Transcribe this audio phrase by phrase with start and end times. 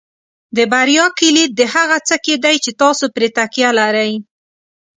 [0.55, 4.11] د بریا کلید د هغه څه کې دی چې تاسو پرې تکیه لرئ.